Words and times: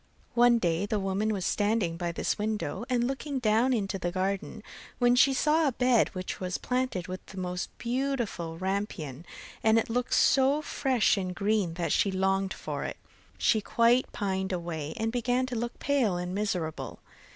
One 0.33 0.57
day 0.57 0.87
the 0.87 0.99
woman 0.99 1.31
was 1.31 1.45
standing 1.45 1.95
by 1.95 2.11
this 2.11 2.39
window 2.39 2.85
and 2.89 3.05
looking 3.05 3.37
down 3.37 3.71
into 3.71 3.99
the 3.99 4.11
garden, 4.11 4.63
when 4.97 5.15
she 5.15 5.31
saw 5.31 5.67
a 5.67 5.73
bed 5.73 6.09
which 6.15 6.39
was 6.39 6.57
planted 6.57 7.07
with 7.07 7.23
the 7.27 7.37
most 7.37 7.69
beautiful 7.77 8.57
rampion 8.57 9.17
(rapunzel), 9.17 9.59
and 9.63 9.77
it 9.77 9.91
looked 9.91 10.15
so 10.15 10.63
fresh 10.63 11.17
and 11.17 11.35
green 11.35 11.75
that 11.75 11.91
she 11.91 12.09
longed 12.11 12.55
for 12.55 12.83
it, 12.83 12.97
she 13.37 13.61
quite 13.61 14.11
pined 14.11 14.51
away, 14.51 14.95
and 14.97 15.11
began 15.11 15.45
to 15.45 15.55
look 15.55 15.77
pale 15.77 16.17
and 16.17 16.33
miserable. 16.33 16.97